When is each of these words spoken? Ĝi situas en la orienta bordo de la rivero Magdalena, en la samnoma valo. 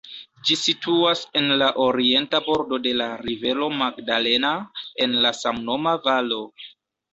Ĝi 0.47 0.55
situas 0.59 1.19
en 1.41 1.53
la 1.63 1.67
orienta 1.83 2.39
bordo 2.47 2.81
de 2.87 2.95
la 3.03 3.11
rivero 3.27 3.69
Magdalena, 3.83 4.55
en 5.07 5.17
la 5.27 5.37
samnoma 5.45 5.97
valo. 6.11 6.45